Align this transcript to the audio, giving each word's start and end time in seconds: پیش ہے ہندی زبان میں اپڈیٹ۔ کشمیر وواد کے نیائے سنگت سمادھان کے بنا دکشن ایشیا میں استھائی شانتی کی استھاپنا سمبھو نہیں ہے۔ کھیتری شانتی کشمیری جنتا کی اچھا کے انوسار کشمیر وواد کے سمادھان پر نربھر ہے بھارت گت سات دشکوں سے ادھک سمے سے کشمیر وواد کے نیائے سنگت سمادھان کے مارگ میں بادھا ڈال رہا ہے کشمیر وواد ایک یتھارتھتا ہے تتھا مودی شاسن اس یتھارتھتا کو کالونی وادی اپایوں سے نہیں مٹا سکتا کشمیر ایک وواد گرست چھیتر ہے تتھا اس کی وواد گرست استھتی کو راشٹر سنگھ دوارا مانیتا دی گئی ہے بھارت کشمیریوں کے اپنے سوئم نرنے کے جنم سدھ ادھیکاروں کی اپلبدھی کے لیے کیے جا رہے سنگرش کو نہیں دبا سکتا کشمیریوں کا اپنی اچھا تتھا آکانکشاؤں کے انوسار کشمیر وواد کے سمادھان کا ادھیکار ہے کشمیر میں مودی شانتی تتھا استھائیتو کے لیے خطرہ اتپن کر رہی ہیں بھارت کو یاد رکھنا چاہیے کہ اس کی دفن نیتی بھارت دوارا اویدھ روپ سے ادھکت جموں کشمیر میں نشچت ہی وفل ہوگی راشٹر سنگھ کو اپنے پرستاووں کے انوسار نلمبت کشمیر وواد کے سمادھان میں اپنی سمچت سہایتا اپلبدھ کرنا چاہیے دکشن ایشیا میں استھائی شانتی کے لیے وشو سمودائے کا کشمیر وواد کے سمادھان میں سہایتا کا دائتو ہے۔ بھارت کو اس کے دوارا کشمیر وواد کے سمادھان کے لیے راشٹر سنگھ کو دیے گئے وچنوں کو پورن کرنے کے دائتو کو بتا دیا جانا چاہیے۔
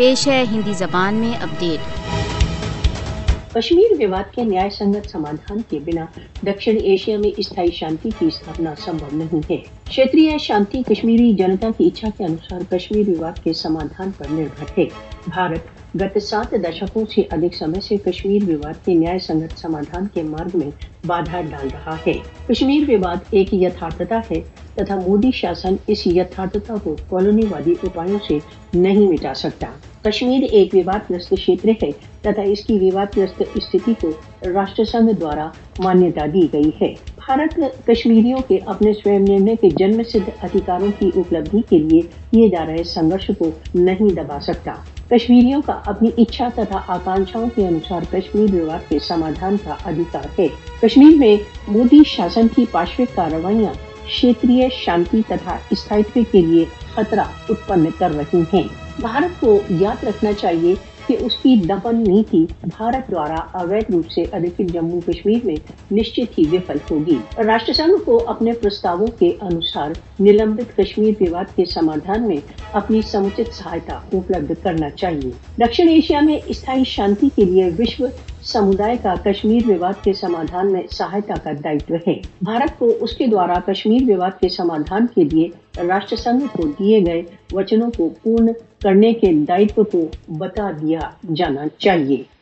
پیش 0.00 0.28
ہے 0.28 0.44
ہندی 0.52 0.72
زبان 0.72 1.14
میں 1.14 1.32
اپڈیٹ۔ 1.42 1.80
کشمیر 3.54 4.06
وواد 4.06 4.34
کے 4.34 4.44
نیائے 4.44 4.70
سنگت 4.70 5.10
سمادھان 5.10 5.58
کے 5.70 5.78
بنا 5.78 6.04
دکشن 6.46 6.76
ایشیا 6.82 7.18
میں 7.18 7.30
استھائی 7.36 7.70
شانتی 7.70 8.10
کی 8.18 8.26
استھاپنا 8.26 8.74
سمبھو 8.84 9.06
نہیں 9.12 9.40
ہے۔ 9.50 9.56
کھیتری 9.84 10.38
شانتی 10.40 10.82
کشمیری 10.82 11.32
جنتا 11.32 11.68
کی 11.78 11.86
اچھا 11.86 12.08
کے 12.18 12.24
انوسار 12.24 12.60
کشمیر 12.70 13.08
وواد 13.08 13.44
کے 13.44 13.52
سمادھان 13.52 14.10
پر 14.18 14.26
نربھر 14.30 14.78
ہے 14.78 14.84
بھارت 15.26 15.94
گت 16.00 16.22
سات 16.22 16.50
دشکوں 16.50 17.04
سے 17.14 17.20
ادھک 17.30 17.54
سمے 17.54 17.80
سے 17.80 17.96
کشمیر 17.96 18.42
وواد 18.48 18.84
کے 18.84 18.94
نیائے 18.94 19.18
سنگت 19.18 19.58
سمادھان 19.58 20.06
کے 20.14 20.22
مارگ 20.22 20.50
میں 20.54 20.70
بادھا 21.06 21.40
ڈال 21.40 21.68
رہا 21.72 21.96
ہے 22.06 22.12
کشمیر 22.48 22.90
وواد 22.90 23.16
ایک 23.30 23.54
یتھارتھتا 23.54 24.20
ہے 24.30 24.40
تتھا 24.80 24.96
مودی 24.96 25.30
شاسن 25.30 25.74
اس 25.86 26.06
یتھارتھتا 26.06 26.74
کو 26.84 26.94
کالونی 27.08 27.46
وادی 27.50 27.74
اپایوں 27.82 28.18
سے 28.28 28.38
نہیں 28.74 29.08
مٹا 29.08 29.34
سکتا 29.34 29.66
کشمیر 30.04 30.42
ایک 30.50 30.74
وواد 30.74 31.10
گرست 31.10 31.34
چھیتر 31.44 31.68
ہے 31.82 31.90
تتھا 32.22 32.42
اس 32.42 32.64
کی 32.64 32.78
وواد 32.82 33.16
گرست 33.16 33.42
استھتی 33.54 33.94
کو 34.00 34.10
راشٹر 34.54 34.84
سنگھ 34.84 35.12
دوارا 35.20 35.48
مانیتا 35.78 36.26
دی 36.26 36.46
گئی 36.52 36.70
ہے 36.80 36.92
بھارت 37.16 37.58
کشمیریوں 37.86 38.38
کے 38.48 38.58
اپنے 38.66 38.92
سوئم 38.92 39.24
نرنے 39.28 39.54
کے 39.60 39.68
جنم 39.78 40.02
سدھ 40.02 40.30
ادھیکاروں 40.42 40.88
کی 40.98 41.10
اپلبدھی 41.16 41.62
کے 41.68 41.78
لیے 41.78 42.00
کیے 42.30 42.48
جا 42.48 42.64
رہے 42.66 42.84
سنگرش 42.84 43.30
کو 43.38 43.50
نہیں 43.74 44.14
دبا 44.14 44.40
سکتا 44.40 44.74
کشمیریوں 45.10 45.60
کا 45.66 45.78
اپنی 45.86 46.10
اچھا 46.18 46.48
تتھا 46.54 46.80
آکانکشاؤں 46.88 47.48
کے 47.54 47.66
انوسار 47.66 48.12
کشمیر 48.12 48.54
وواد 48.54 48.88
کے 48.88 48.98
سمادھان 48.98 49.56
کا 49.64 49.74
ادھیکار 49.84 50.40
ہے 50.40 50.48
کشمیر 50.80 51.16
میں 51.16 51.36
مودی 54.10 54.68
شانتی 54.84 55.20
تتھا 55.28 55.56
استھائیتو 55.70 56.20
کے 56.32 56.40
لیے 56.42 56.64
خطرہ 56.94 57.24
اتپن 57.48 57.84
کر 57.98 58.10
رہی 58.10 58.40
ہیں 58.52 58.62
بھارت 59.00 59.40
کو 59.40 59.58
یاد 59.70 60.04
رکھنا 60.04 60.32
چاہیے 60.32 60.74
کہ 61.06 61.16
اس 61.20 61.36
کی 61.42 61.54
دفن 61.56 62.02
نیتی 62.02 62.44
بھارت 62.64 63.10
دوارا 63.10 63.36
اویدھ 63.52 63.90
روپ 63.90 64.10
سے 64.10 64.22
ادھکت 64.32 64.72
جموں 64.72 65.00
کشمیر 65.06 65.46
میں 65.46 65.54
نشچت 65.92 66.38
ہی 66.38 66.44
وفل 66.52 66.76
ہوگی 66.90 67.16
راشٹر 67.46 67.72
سنگھ 67.72 68.04
کو 68.04 68.22
اپنے 68.26 68.52
پرستاووں 68.52 69.06
کے 69.18 69.32
انوسار 69.40 69.92
نلمبت 70.20 70.76
کشمیر 70.76 71.22
وواد 71.22 71.56
کے 71.56 71.64
سمادھان 71.64 72.28
میں 72.28 72.36
اپنی 72.72 73.02
سمچت 73.02 73.54
سہایتا 73.54 73.94
اپلبدھ 73.94 74.62
کرنا 74.62 74.90
چاہیے 74.90 75.30
دکشن 75.58 75.88
ایشیا 75.88 76.20
میں 76.20 76.38
استھائی 76.46 76.84
شانتی 76.84 77.28
کے 77.36 77.44
لیے 77.44 77.70
وشو 77.78 78.06
سمودائے 78.52 78.96
کا 79.02 79.14
کشمیر 79.24 79.70
وواد 79.70 80.04
کے 80.04 80.12
سمادھان 80.12 80.72
میں 80.72 80.82
سہایتا 80.90 81.34
کا 81.42 81.50
دائتو 81.64 81.94
ہے۔ 81.94 82.20
بھارت 82.42 82.78
کو 82.78 82.92
اس 83.00 83.12
کے 83.12 83.26
دوارا 83.26 83.72
کشمیر 83.72 84.10
وواد 84.10 84.40
کے 84.40 84.48
سمادھان 84.48 85.06
کے 85.06 85.24
لیے 85.24 85.48
راشٹر 85.88 86.16
سنگھ 86.16 86.56
کو 86.56 86.62
دیے 86.78 87.00
گئے 87.06 87.22
وچنوں 87.52 87.90
کو 87.96 88.08
پورن 88.22 88.48
کرنے 88.82 89.12
کے 89.12 89.32
دائتو 89.32 89.84
کو 89.84 90.08
بتا 90.28 90.70
دیا 90.82 91.00
جانا 91.34 91.64
چاہیے۔ 91.78 92.22